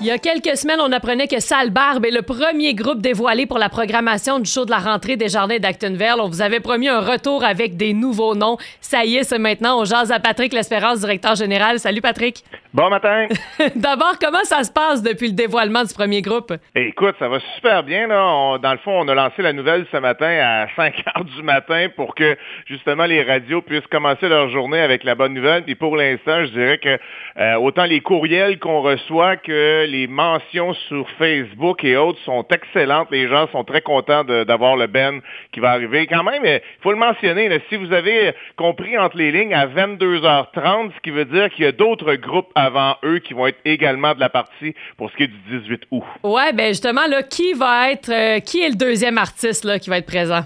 Il 0.00 0.06
y 0.06 0.12
a 0.12 0.18
quelques 0.18 0.56
semaines, 0.56 0.78
on 0.80 0.92
apprenait 0.92 1.26
que 1.26 1.40
Sale 1.40 1.70
Barbe 1.70 2.06
est 2.06 2.12
le 2.12 2.22
premier 2.22 2.72
groupe 2.72 3.00
dévoilé 3.00 3.46
pour 3.46 3.58
la 3.58 3.68
programmation 3.68 4.38
du 4.38 4.48
show 4.48 4.64
de 4.64 4.70
la 4.70 4.78
rentrée 4.78 5.16
des 5.16 5.28
Jardins 5.28 5.58
d'Actonville. 5.58 6.20
On 6.20 6.28
vous 6.28 6.40
avait 6.40 6.60
promis 6.60 6.88
un 6.88 7.00
retour 7.00 7.42
avec 7.42 7.76
des 7.76 7.94
nouveaux 7.94 8.36
noms. 8.36 8.58
Ça 8.80 9.04
y 9.04 9.16
est, 9.16 9.24
c'est 9.24 9.40
maintenant. 9.40 9.80
On 9.80 9.84
jase 9.84 10.12
à 10.12 10.20
Patrick 10.20 10.52
L'Espérance, 10.52 11.00
directeur 11.00 11.34
général. 11.34 11.80
Salut 11.80 12.00
Patrick. 12.00 12.44
Bon 12.72 12.88
matin. 12.90 13.26
D'abord, 13.74 14.14
comment 14.20 14.44
ça 14.44 14.62
se 14.62 14.70
passe 14.70 15.02
depuis 15.02 15.28
le 15.28 15.32
dévoilement 15.32 15.82
du 15.82 15.92
premier 15.92 16.22
groupe? 16.22 16.52
Écoute, 16.76 17.16
ça 17.18 17.26
va 17.28 17.40
super 17.56 17.82
bien. 17.82 18.06
Là. 18.06 18.58
dans 18.58 18.72
le 18.72 18.78
fond, 18.78 19.00
on 19.00 19.08
a 19.08 19.14
lancé 19.14 19.42
la 19.42 19.52
nouvelle 19.52 19.84
ce 19.90 19.96
matin 19.96 20.28
à 20.28 20.68
5 20.76 20.94
heures 21.16 21.24
du 21.24 21.42
matin 21.42 21.88
pour 21.96 22.14
que 22.14 22.36
justement 22.66 23.06
les 23.06 23.24
radios 23.24 23.62
puissent 23.62 23.86
commencer 23.90 24.28
leur 24.28 24.48
journée 24.50 24.78
avec 24.78 25.02
la 25.02 25.16
bonne 25.16 25.34
nouvelle. 25.34 25.64
Puis 25.64 25.74
pour 25.74 25.96
l'instant, 25.96 26.44
je 26.44 26.50
dirais 26.52 26.78
que 26.78 26.98
euh, 27.38 27.54
autant 27.56 27.84
les 27.84 28.00
courriels 28.00 28.60
qu'on 28.60 28.80
reçoit 28.80 29.36
que 29.36 29.87
les 29.88 30.06
mentions 30.06 30.74
sur 30.88 31.08
Facebook 31.18 31.82
et 31.84 31.96
autres 31.96 32.20
sont 32.24 32.46
excellentes. 32.50 33.08
Les 33.10 33.28
gens 33.28 33.48
sont 33.48 33.64
très 33.64 33.80
contents 33.80 34.24
d'avoir 34.24 34.76
le 34.76 34.86
Ben 34.86 35.20
qui 35.52 35.60
va 35.60 35.70
arriver. 35.70 36.06
Quand 36.06 36.22
même, 36.22 36.44
il 36.44 36.60
faut 36.82 36.92
le 36.92 36.98
mentionner, 36.98 37.50
si 37.68 37.76
vous 37.76 37.92
avez 37.92 38.34
compris 38.56 38.96
entre 38.98 39.16
les 39.16 39.32
lignes 39.32 39.54
à 39.54 39.66
22h30, 39.66 40.92
ce 40.94 41.00
qui 41.02 41.10
veut 41.10 41.24
dire 41.24 41.50
qu'il 41.50 41.64
y 41.64 41.68
a 41.68 41.72
d'autres 41.72 42.14
groupes 42.14 42.50
avant 42.54 42.96
eux 43.04 43.18
qui 43.18 43.34
vont 43.34 43.46
être 43.46 43.60
également 43.64 44.14
de 44.14 44.20
la 44.20 44.28
partie 44.28 44.74
pour 44.96 45.10
ce 45.10 45.16
qui 45.16 45.24
est 45.24 45.28
du 45.28 45.60
18 45.60 45.82
août. 45.90 46.04
Ouais, 46.22 46.52
ben 46.52 46.68
justement, 46.68 47.06
là, 47.08 47.22
qui 47.22 47.54
va 47.54 47.90
être, 47.90 48.10
euh, 48.10 48.40
qui 48.40 48.62
est 48.62 48.68
le 48.68 48.76
deuxième 48.76 49.18
artiste 49.18 49.64
là, 49.64 49.78
qui 49.78 49.90
va 49.90 49.98
être 49.98 50.06
présent? 50.06 50.42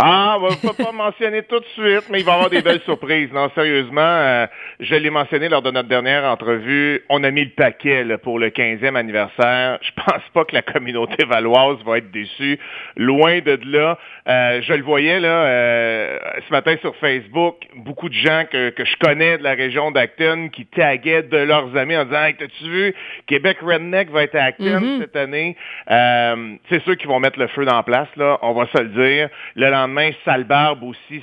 Ah, 0.00 0.38
on 0.40 0.46
va 0.46 0.72
pas 0.74 0.92
mentionner 0.92 1.42
tout 1.42 1.58
de 1.58 1.64
suite, 1.74 2.04
mais 2.08 2.20
il 2.20 2.24
va 2.24 2.30
y 2.30 2.34
avoir 2.36 2.50
des 2.50 2.62
belles 2.62 2.80
surprises. 2.82 3.32
Non, 3.32 3.50
sérieusement, 3.52 4.00
euh, 4.00 4.46
je 4.78 4.94
l'ai 4.94 5.10
mentionné 5.10 5.48
lors 5.48 5.60
de 5.60 5.72
notre 5.72 5.88
dernière 5.88 6.22
entrevue, 6.22 7.02
on 7.08 7.24
a 7.24 7.32
mis 7.32 7.42
le 7.42 7.50
paquet 7.50 8.06
pour 8.22 8.38
le 8.38 8.50
15e 8.50 8.94
anniversaire. 8.94 9.80
Je 9.82 9.90
pense 9.96 10.22
pas 10.32 10.44
que 10.44 10.54
la 10.54 10.62
communauté 10.62 11.24
valoise 11.24 11.78
va 11.84 11.98
être 11.98 12.12
déçue. 12.12 12.60
Loin 12.96 13.40
de 13.40 13.58
là. 13.64 13.98
Euh, 14.28 14.62
je 14.62 14.72
le 14.72 14.84
voyais 14.84 15.18
là 15.18 15.28
euh, 15.28 16.18
ce 16.46 16.52
matin 16.52 16.76
sur 16.80 16.94
Facebook, 16.96 17.56
beaucoup 17.74 18.08
de 18.08 18.14
gens 18.14 18.44
que, 18.48 18.70
que 18.70 18.84
je 18.84 18.96
connais 19.00 19.38
de 19.38 19.42
la 19.42 19.54
région 19.54 19.90
d'Acton 19.90 20.48
qui 20.52 20.66
taguaient 20.66 21.24
de 21.24 21.38
leurs 21.38 21.76
amis 21.76 21.96
en 21.96 22.04
disant 22.04 22.22
hey, 22.22 22.36
T'as-tu 22.36 22.64
vu, 22.70 22.94
Québec 23.26 23.58
Redneck 23.62 24.10
va 24.10 24.22
être 24.22 24.36
à 24.36 24.44
Acton 24.44 24.64
mm-hmm. 24.64 25.00
cette 25.00 25.16
année. 25.16 25.56
c'est 25.88 26.84
ceux 26.84 26.94
qui 26.94 27.08
vont 27.08 27.18
mettre 27.18 27.40
le 27.40 27.48
feu 27.48 27.64
dans 27.64 27.74
la 27.74 27.82
place, 27.82 28.08
là, 28.16 28.38
on 28.42 28.52
va 28.52 28.66
se 28.66 28.78
le 28.80 28.90
dire. 28.90 29.28
Le 29.56 29.70
lendemain, 29.70 29.87
Salbarbe 30.24 30.82
aussi, 30.82 31.22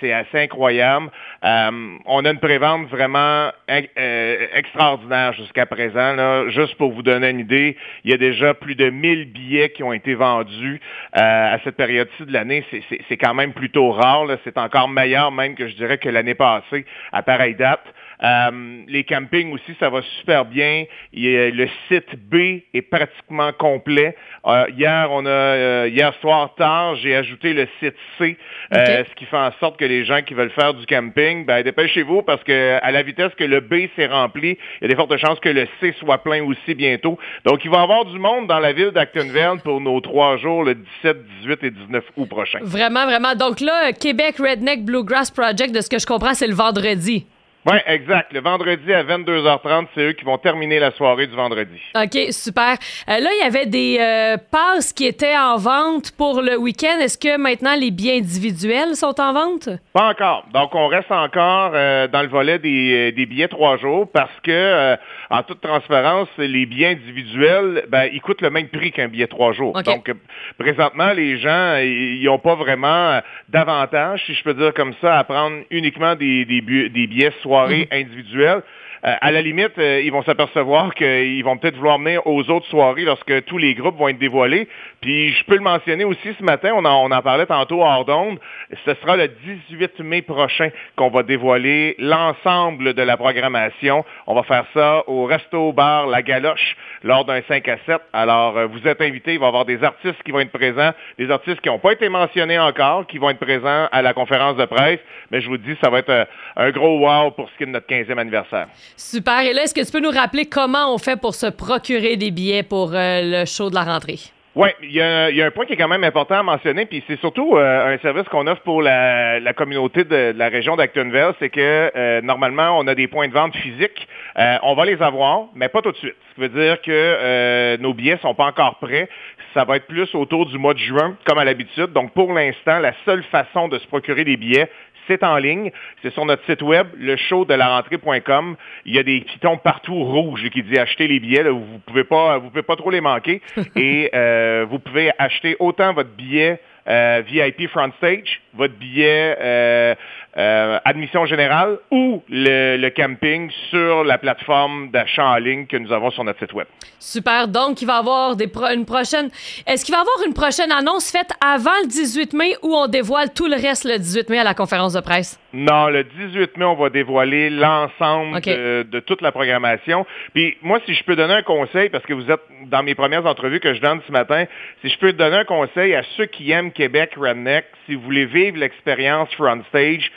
c'est 0.00 0.12
assez 0.12 0.38
incroyable. 0.38 1.10
on 1.42 2.24
a 2.24 2.30
une 2.30 2.38
prévente 2.38 2.88
vraiment 2.88 3.50
euh, 3.70 4.46
extraordinaire 4.54 5.32
jusqu'à 5.34 5.66
présent. 5.66 6.48
Juste 6.50 6.74
pour 6.76 6.92
vous 6.92 7.02
donner 7.02 7.30
une 7.30 7.40
idée, 7.40 7.76
il 8.04 8.10
y 8.10 8.14
a 8.14 8.16
déjà 8.16 8.54
plus 8.54 8.74
de 8.74 8.90
1000 8.90 9.32
billets 9.32 9.70
qui 9.70 9.82
ont 9.82 9.92
été 9.92 10.14
vendus 10.14 10.80
euh, 11.16 11.54
à 11.54 11.58
cette 11.64 11.76
période-ci 11.76 12.24
de 12.26 12.32
l'année. 12.32 12.64
C'est 13.08 13.16
quand 13.16 13.34
même 13.34 13.52
plutôt 13.52 13.90
rare. 13.92 14.26
C'est 14.44 14.58
encore 14.58 14.88
meilleur 14.88 15.30
même 15.32 15.54
que 15.54 15.68
je 15.68 15.74
dirais 15.74 15.98
que 15.98 16.08
l'année 16.08 16.34
passée 16.34 16.84
à 17.12 17.22
pareille 17.22 17.54
date. 17.54 17.84
Euh, 18.22 18.82
les 18.86 19.04
campings 19.04 19.52
aussi, 19.52 19.74
ça 19.78 19.88
va 19.88 20.02
super 20.18 20.44
bien. 20.44 20.84
le 21.12 21.66
site 21.88 22.16
B 22.16 22.62
est 22.74 22.82
pratiquement 22.82 23.52
complet. 23.52 24.16
Euh, 24.46 24.66
hier, 24.76 25.08
on 25.10 25.24
a 25.26 25.28
euh, 25.28 25.88
hier 25.90 26.12
soir 26.20 26.54
tard, 26.54 26.96
j'ai 26.96 27.16
ajouté 27.16 27.52
le 27.52 27.66
site 27.80 27.94
C, 28.18 28.36
ce 28.72 29.14
qui 29.14 29.24
fait 29.24 29.36
en 29.36 29.52
sorte 29.60 29.78
que 29.78 29.84
les 29.84 30.04
gens 30.04 30.22
qui 30.22 30.34
veulent 30.34 30.50
faire 30.50 30.74
du 30.74 30.86
camping, 30.86 31.44
ben 31.44 31.62
dépêchez-vous 31.62 32.22
parce 32.22 32.42
que 32.44 32.78
à 32.82 32.90
la 32.90 33.02
vitesse 33.02 33.32
que 33.36 33.44
le 33.44 33.60
B 33.60 33.88
s'est 33.96 34.06
rempli, 34.06 34.58
il 34.80 34.82
y 34.82 34.84
a 34.84 34.88
des 34.88 34.96
fortes 34.96 35.16
chances 35.16 35.40
que 35.40 35.48
le 35.48 35.66
C 35.80 35.94
soit 35.98 36.18
plein 36.18 36.42
aussi 36.44 36.74
bientôt. 36.74 37.18
Donc, 37.44 37.64
il 37.64 37.70
va 37.70 37.78
y 37.78 37.82
avoir 37.82 38.04
du 38.04 38.18
monde 38.18 38.46
dans 38.46 38.58
la 38.58 38.72
ville 38.72 38.90
d'Actonville 38.90 39.60
pour 39.64 39.80
nos 39.80 40.00
trois 40.00 40.36
jours, 40.36 40.64
le 40.64 40.74
17, 40.74 41.16
18 41.42 41.64
et 41.64 41.70
19 41.70 42.04
août 42.16 42.28
prochain. 42.28 42.58
Vraiment, 42.62 43.06
vraiment. 43.06 43.34
Donc 43.34 43.60
là, 43.60 43.92
Québec 43.92 44.36
Redneck 44.38 44.84
Bluegrass 44.84 45.30
Project, 45.30 45.74
de 45.74 45.80
ce 45.80 45.88
que 45.88 45.98
je 45.98 46.06
comprends, 46.06 46.34
c'est 46.34 46.46
le 46.46 46.54
vendredi. 46.54 47.26
Oui, 47.66 47.76
exact. 47.86 48.32
Le 48.32 48.40
vendredi 48.40 48.90
à 48.90 49.04
22h30, 49.04 49.88
c'est 49.94 50.00
eux 50.00 50.12
qui 50.12 50.24
vont 50.24 50.38
terminer 50.38 50.78
la 50.78 50.92
soirée 50.92 51.26
du 51.26 51.36
vendredi. 51.36 51.78
OK, 51.94 52.18
super. 52.30 52.78
Euh, 53.06 53.20
là, 53.20 53.28
il 53.38 53.40
y 53.42 53.46
avait 53.46 53.66
des 53.66 53.98
euh, 54.00 54.38
passes 54.50 54.94
qui 54.94 55.04
étaient 55.04 55.36
en 55.36 55.58
vente 55.58 56.12
pour 56.16 56.40
le 56.40 56.56
week-end. 56.56 56.98
Est-ce 57.00 57.18
que 57.18 57.36
maintenant 57.36 57.74
les 57.78 57.90
billets 57.90 58.16
individuels 58.16 58.96
sont 58.96 59.20
en 59.20 59.34
vente? 59.34 59.68
Pas 59.92 60.08
encore. 60.08 60.46
Donc, 60.54 60.74
on 60.74 60.86
reste 60.86 61.12
encore 61.12 61.72
euh, 61.74 62.08
dans 62.08 62.22
le 62.22 62.28
volet 62.28 62.58
des, 62.58 63.12
billets 63.26 63.48
trois 63.48 63.76
jours 63.76 64.10
parce 64.10 64.32
que, 64.42 64.96
en 65.28 65.42
toute 65.42 65.60
transparence, 65.60 66.28
les 66.38 66.64
billets 66.64 66.92
individuels, 66.92 67.84
ben, 67.88 68.08
ils 68.10 68.22
coûtent 68.22 68.40
le 68.40 68.50
même 68.50 68.68
prix 68.68 68.90
qu'un 68.90 69.08
billet 69.08 69.26
trois 69.26 69.52
jours. 69.52 69.74
Donc, 69.82 70.10
présentement, 70.58 71.12
les 71.12 71.36
gens, 71.38 71.76
ils 71.76 72.24
n'ont 72.24 72.38
pas 72.38 72.54
vraiment 72.54 73.20
d'avantage, 73.50 74.22
si 74.24 74.34
je 74.34 74.42
peux 74.42 74.54
dire 74.54 74.72
comme 74.72 74.94
ça, 75.02 75.18
à 75.18 75.24
prendre 75.24 75.58
uniquement 75.70 76.14
des, 76.14 76.46
des, 76.46 76.62
des 76.62 77.06
billets 77.06 77.32
mhm. 77.50 77.86
individuelle. 77.92 78.62
Euh, 79.02 79.14
à 79.18 79.30
la 79.30 79.40
limite, 79.40 79.78
euh, 79.78 80.02
ils 80.04 80.12
vont 80.12 80.22
s'apercevoir 80.22 80.94
qu'ils 80.94 81.42
vont 81.42 81.56
peut-être 81.56 81.76
vouloir 81.76 81.98
venir 81.98 82.26
aux 82.26 82.50
autres 82.50 82.66
soirées 82.66 83.04
lorsque 83.04 83.44
tous 83.46 83.56
les 83.56 83.74
groupes 83.74 83.96
vont 83.96 84.08
être 84.08 84.18
dévoilés. 84.18 84.68
Puis 85.00 85.32
je 85.32 85.44
peux 85.46 85.54
le 85.54 85.62
mentionner 85.62 86.04
aussi 86.04 86.34
ce 86.38 86.44
matin, 86.44 86.72
on 86.74 86.84
en, 86.84 87.06
on 87.06 87.10
en 87.10 87.22
parlait 87.22 87.46
tantôt 87.46 87.82
hors 87.82 88.04
d'onde, 88.04 88.38
ce 88.84 88.94
sera 88.94 89.16
le 89.16 89.28
18 89.28 90.00
mai 90.00 90.20
prochain 90.20 90.68
qu'on 90.96 91.08
va 91.08 91.22
dévoiler 91.22 91.94
l'ensemble 91.98 92.92
de 92.92 93.02
la 93.02 93.16
programmation. 93.16 94.04
On 94.26 94.34
va 94.34 94.42
faire 94.42 94.66
ça 94.74 95.02
au 95.06 95.24
Resto 95.24 95.72
Bar 95.72 96.06
La 96.06 96.20
Galoche 96.20 96.76
lors 97.02 97.24
d'un 97.24 97.40
5 97.48 97.66
à 97.68 97.78
7. 97.86 98.00
Alors, 98.12 98.58
euh, 98.58 98.66
vous 98.66 98.86
êtes 98.86 99.00
invités, 99.00 99.32
il 99.32 99.38
va 99.40 99.46
y 99.46 99.48
avoir 99.48 99.64
des 99.64 99.82
artistes 99.82 100.22
qui 100.24 100.30
vont 100.30 100.40
être 100.40 100.52
présents, 100.52 100.90
des 101.18 101.30
artistes 101.30 101.62
qui 101.62 101.70
n'ont 101.70 101.78
pas 101.78 101.92
été 101.92 102.10
mentionnés 102.10 102.58
encore, 102.58 103.06
qui 103.06 103.16
vont 103.16 103.30
être 103.30 103.40
présents 103.40 103.88
à 103.90 104.02
la 104.02 104.12
conférence 104.12 104.56
de 104.56 104.66
presse. 104.66 105.00
Mais 105.30 105.40
je 105.40 105.48
vous 105.48 105.56
dis, 105.56 105.74
ça 105.82 105.88
va 105.88 106.00
être 106.00 106.28
un 106.56 106.70
gros 106.70 106.98
wow 106.98 107.30
pour 107.40 107.48
ce 107.48 107.56
qui 107.56 107.62
est 107.62 107.66
de 107.66 107.72
notre 107.72 107.86
15e 107.86 108.18
anniversaire. 108.18 108.66
Super. 108.98 109.40
Et 109.40 109.54
là, 109.54 109.62
est-ce 109.62 109.72
que 109.72 109.80
tu 109.80 109.90
peux 109.90 110.00
nous 110.00 110.10
rappeler 110.10 110.44
comment 110.44 110.94
on 110.94 110.98
fait 110.98 111.18
pour 111.18 111.34
se 111.34 111.46
procurer 111.46 112.18
des 112.18 112.30
billets 112.30 112.62
pour 112.62 112.92
euh, 112.92 113.20
le 113.22 113.44
show 113.46 113.70
de 113.70 113.74
la 113.74 113.84
rentrée? 113.84 114.18
Oui, 114.54 114.68
il 114.82 114.90
y, 114.90 115.00
a, 115.00 115.28
un 115.46 115.50
point 115.52 115.64
qui 115.64 115.72
est 115.72 115.76
quand 115.76 115.88
même 115.88 116.04
important 116.04 116.34
à 116.34 116.42
mentionner, 116.42 116.84
puis 116.84 117.02
c'est 117.06 117.18
surtout 117.20 117.56
euh, 117.56 117.94
un 117.94 117.98
service 117.98 118.24
qu'on 118.24 118.46
offre 118.46 118.60
pour 118.62 118.82
la, 118.82 119.40
communauté 119.56 120.04
de, 120.04 120.34
la 120.36 120.48
région 120.48 120.76
d'Actonville, 120.76 121.32
c'est 121.38 121.48
que 121.48 121.90
euh, 121.96 122.20
normalement, 122.20 122.76
on 122.76 122.86
a 122.88 122.94
des 122.94 123.06
points 123.06 123.28
de 123.28 123.32
vente 123.32 123.56
physiques. 123.56 124.06
on 124.36 124.74
va 124.74 124.84
les 124.84 125.00
avoir, 125.00 125.46
mais 125.54 125.68
pas 125.68 125.80
tout 125.80 125.92
de 125.92 125.96
suite. 125.96 126.16
Ce 126.30 126.34
qui 126.34 126.40
veut 126.42 126.48
dire 126.48 126.82
que 126.82 127.76
nos 127.76 127.94
billets 127.94 128.18
sont 128.20 128.34
pas 128.34 128.46
encore 128.46 128.78
prêts. 128.80 129.08
Ça 129.54 129.64
va 129.64 129.76
être 129.76 129.86
plus 129.86 130.14
autour 130.14 130.46
du 130.46 130.58
mois 130.58 130.74
de 130.74 130.78
juin, 130.78 131.16
comme 131.24 131.38
à 131.38 131.44
l'habitude. 131.44 131.92
Donc, 131.92 132.12
pour 132.12 132.32
l'instant, 132.32 132.80
la 132.80 132.92
seule 133.04 133.22
façon 133.24 133.68
de 133.68 133.78
se 133.78 133.86
procurer 133.86 134.24
des 134.24 134.36
billets, 134.36 134.68
c'est 135.10 135.24
en 135.24 135.36
ligne. 135.38 135.72
C'est 136.02 136.12
sur 136.12 136.24
notre 136.24 136.44
site 136.44 136.62
web, 136.62 136.86
le 136.96 137.16
show 137.16 137.44
de 137.44 137.54
la 137.54 137.68
rentrée.com. 137.68 138.56
Il 138.84 138.94
y 138.94 138.98
a 138.98 139.02
des 139.02 139.20
pitons 139.22 139.56
partout 139.56 140.04
rouges 140.04 140.48
qui 140.50 140.62
disent 140.62 140.78
acheter 140.78 141.08
les 141.08 141.18
billets. 141.18 141.42
Vous 141.42 141.80
pouvez 141.84 142.04
pas, 142.04 142.38
vous 142.38 142.50
pouvez 142.50 142.62
pas 142.62 142.76
trop 142.76 142.90
les 142.90 143.00
manquer. 143.00 143.42
Et 143.76 144.10
euh, 144.14 144.66
vous 144.70 144.78
pouvez 144.78 145.10
acheter 145.18 145.56
autant 145.58 145.92
votre 145.92 146.10
billet 146.10 146.60
euh, 146.88 147.22
VIP 147.26 147.68
Front 147.68 147.90
Stage, 147.98 148.40
votre 148.54 148.74
billet 148.74 149.36
euh, 149.40 149.94
euh, 150.36 150.78
admission 150.84 151.26
générale 151.26 151.78
ou 151.90 152.22
le, 152.28 152.88
camping 152.90 153.50
sur 153.70 154.04
la 154.04 154.18
plateforme 154.18 154.90
d'achat 154.90 155.24
en 155.24 155.36
ligne 155.36 155.66
que 155.66 155.76
nous 155.76 155.92
avons 155.92 156.10
sur 156.10 156.24
notre 156.24 156.38
site 156.38 156.52
web. 156.52 156.66
Super. 156.98 157.48
Donc, 157.48 157.82
il 157.82 157.86
va 157.86 157.96
y 157.96 157.98
avoir 157.98 158.36
des 158.36 158.50
une 158.72 158.84
prochaine. 158.84 159.30
Est-ce 159.66 159.84
qu'il 159.84 159.94
va 159.94 159.98
y 159.98 160.02
avoir 160.02 160.26
une 160.26 160.34
prochaine 160.34 160.72
annonce 160.72 161.10
faite 161.10 161.30
avant 161.40 161.70
le 161.82 161.88
18 161.88 162.32
mai 162.34 162.56
ou 162.62 162.74
on 162.74 162.86
dévoile 162.86 163.32
tout 163.32 163.46
le 163.46 163.56
reste 163.56 163.84
le 163.84 163.98
18 163.98 164.30
mai 164.30 164.38
à 164.38 164.44
la 164.44 164.54
conférence 164.54 164.92
de 164.92 165.00
presse? 165.00 165.38
Non, 165.52 165.88
le 165.88 166.04
18 166.04 166.56
mai, 166.56 166.64
on 166.64 166.74
va 166.74 166.90
dévoiler 166.90 167.50
l'ensemble 167.50 168.40
de, 168.40 169.00
toute 169.00 169.20
la 169.20 169.32
programmation. 169.32 170.06
Puis 170.32 170.56
moi, 170.62 170.78
si 170.86 170.94
je 170.94 171.02
peux 171.04 171.16
donner 171.16 171.34
un 171.34 171.42
conseil, 171.42 171.88
parce 171.88 172.04
que 172.04 172.14
vous 172.14 172.30
êtes 172.30 172.40
dans 172.66 172.82
mes 172.82 172.94
premières 172.94 173.26
entrevues 173.26 173.60
que 173.60 173.74
je 173.74 173.80
donne 173.80 174.00
ce 174.06 174.12
matin, 174.12 174.44
si 174.82 174.88
je 174.88 174.98
peux 174.98 175.12
donner 175.12 175.38
un 175.38 175.44
conseil 175.44 175.94
à 175.94 176.02
ceux 176.16 176.26
qui 176.26 176.50
aiment 176.52 176.72
Québec 176.72 177.12
Redneck, 177.16 177.64
si 177.86 177.94
vous 177.94 178.02
voulez 178.02 178.26
vivre 178.26 178.58
l'expérience 178.58 179.28
Front 179.34 179.62
Stage, 179.68 180.10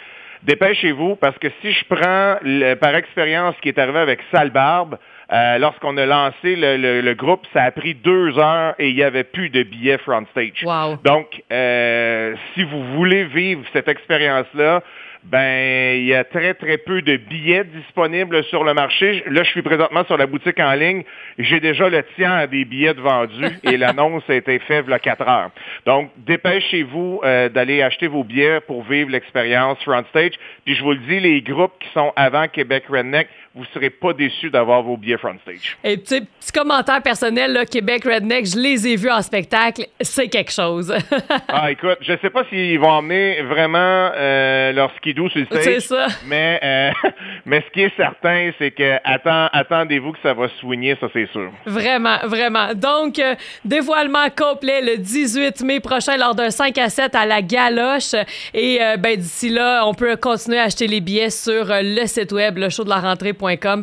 dépêchez-vous 0.44 1.15
parce 1.15 1.38
que 1.39 1.47
si 1.62 1.71
je 1.71 1.85
prends 1.85 2.38
par 2.80 2.95
expérience 2.95 3.56
ce 3.56 3.62
qui 3.62 3.69
est 3.69 3.80
arrivé 3.80 4.00
avec 4.00 4.19
Salbarbe, 4.31 4.97
euh, 5.31 5.57
lorsqu'on 5.57 5.97
a 5.97 6.06
lancé 6.06 6.56
le, 6.56 7.13
groupe, 7.13 7.45
ça 7.53 7.63
a 7.63 7.71
pris 7.71 7.95
deux 7.95 8.38
heures 8.38 8.75
et 8.77 8.89
il 8.89 8.95
n'y 8.95 9.03
avait 9.03 9.24
plus 9.24 9.50
de 9.50 9.63
billets 9.63 9.97
front 9.97 10.25
stage. 10.31 10.63
Donc, 11.03 11.41
euh, 11.51 12.35
si 12.53 12.63
vous 12.63 12.83
voulez 12.95 13.24
vivre 13.24 13.63
cette 13.74 13.88
expérience-là, 13.88 14.83
ben 15.25 15.97
il 15.97 16.05
y 16.05 16.13
a 16.13 16.23
très 16.23 16.53
très 16.53 16.77
peu 16.77 17.01
de 17.01 17.17
billets 17.17 17.63
disponibles 17.63 18.43
sur 18.45 18.63
le 18.63 18.73
marché. 18.73 19.23
Là, 19.27 19.43
je 19.43 19.49
suis 19.49 19.61
présentement 19.61 20.03
sur 20.05 20.17
la 20.17 20.25
boutique 20.25 20.59
en 20.59 20.73
ligne. 20.73 21.03
J'ai 21.37 21.59
déjà 21.59 21.89
le 21.89 22.03
tiers 22.15 22.47
des 22.47 22.65
billets 22.65 22.93
de 22.93 23.01
vendus 23.01 23.45
et 23.63 23.77
l'annonce 23.77 24.23
a 24.29 24.35
été 24.35 24.59
faite 24.59 24.85
il 24.87 24.91
y 24.91 24.93
a 24.93 24.99
4 24.99 25.27
heures. 25.27 25.51
Donc, 25.85 26.11
dépêchez-vous 26.17 27.21
euh, 27.23 27.49
d'aller 27.49 27.81
acheter 27.81 28.07
vos 28.07 28.23
billets 28.23 28.59
pour 28.61 28.83
vivre 28.83 29.09
l'expérience 29.09 29.81
Front 29.83 30.03
Stage. 30.09 30.33
Puis 30.65 30.75
je 30.75 30.83
vous 30.83 30.91
le 30.91 30.99
dis, 30.99 31.19
les 31.19 31.41
groupes 31.41 31.73
qui 31.79 31.89
sont 31.93 32.11
avant 32.15 32.47
Québec 32.47 32.83
Redneck, 32.89 33.27
vous 33.55 33.61
ne 33.61 33.67
serez 33.67 33.91
pas 33.91 34.13
déçus 34.13 34.50
d'avoir 34.50 34.81
vos 34.81 34.97
billets 34.97 35.17
front 35.17 35.35
stage. 35.44 35.77
Et 35.83 36.00
tu 36.00 36.07
sais, 36.07 36.21
petit 36.21 36.51
commentaire 36.51 37.03
personnel, 37.03 37.53
là, 37.53 37.65
Québec 37.67 38.03
Redneck, 38.03 38.47
je 38.47 38.57
les 38.57 38.88
ai 38.88 38.95
vus 38.95 39.11
en 39.11 39.21
spectacle, 39.21 39.85
c'est 40.01 40.27
quelque 40.27 40.51
chose. 40.51 40.91
ah, 41.47 41.69
écoute, 41.69 42.00
je 42.01 42.13
sais 42.19 42.31
pas 42.31 42.45
s'ils 42.50 42.79
vont 42.79 42.89
emmener 42.89 43.44
vraiment 43.44 44.09
euh, 44.15 44.71
leur 44.71 44.91
skidoo 44.95 45.29
sur 45.29 45.41
le 45.41 45.45
stage. 45.45 45.63
C'est 45.63 45.79
ça. 45.81 46.07
Mais, 46.25 46.59
euh, 46.63 47.09
mais 47.45 47.63
ce 47.67 47.71
qui 47.73 47.81
est 47.81 47.95
certain, 47.95 48.50
c'est 48.57 48.71
que 48.71 48.97
attend, 49.03 49.50
attendez-vous 49.53 50.13
que 50.13 50.19
ça 50.23 50.33
va 50.33 50.47
soigner, 50.59 50.97
ça 50.99 51.07
c'est 51.13 51.29
sûr. 51.31 51.51
Vraiment, 51.67 52.17
vraiment. 52.23 52.73
Donc, 52.73 53.19
euh, 53.19 53.35
dévoilement 53.63 54.29
complet 54.35 54.81
le 54.81 54.97
18 54.97 55.61
mai 55.61 55.79
prochain 55.79 56.17
lors 56.17 56.33
d'un 56.33 56.49
5 56.49 56.75
à 56.79 56.89
7 56.89 57.13
à 57.13 57.27
la 57.27 57.44
Galoche. 57.44 58.15
Et 58.56 58.79
ben, 58.97 59.15
d'ici 59.15 59.49
là, 59.49 59.85
on 59.85 59.94
peut 59.94 60.15
continuer 60.15 60.57
à 60.57 60.63
acheter 60.63 60.88
les 60.88 61.01
billets 61.01 61.29
sur 61.29 61.65
le 61.69 62.06
site 62.07 62.31
web, 62.31 62.57
le 62.57 62.69
show 62.69 62.83
de 62.83 62.89
la 62.89 62.99
rentrée 62.99 63.33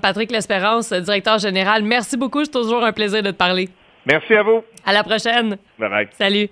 Patrick 0.01 0.31
L'Espérance, 0.31 0.93
directeur 0.93 1.39
général, 1.39 1.83
merci 1.83 2.17
beaucoup. 2.17 2.45
C'est 2.45 2.51
toujours 2.51 2.85
un 2.85 2.93
plaisir 2.93 3.23
de 3.23 3.31
te 3.31 3.37
parler. 3.37 3.69
Merci 4.07 4.35
à 4.35 4.43
vous. 4.43 4.62
À 4.85 4.93
la 4.93 5.03
prochaine. 5.03 5.57
Bye 5.79 5.91
bye. 5.91 6.09
Salut. 6.19 6.51